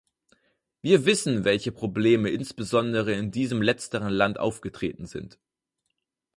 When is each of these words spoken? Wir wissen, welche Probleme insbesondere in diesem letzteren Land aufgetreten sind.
Wir 0.81 1.05
wissen, 1.05 1.45
welche 1.45 1.71
Probleme 1.71 2.31
insbesondere 2.31 3.13
in 3.13 3.29
diesem 3.29 3.61
letzteren 3.61 4.09
Land 4.11 4.39
aufgetreten 4.39 5.05
sind. 5.05 5.37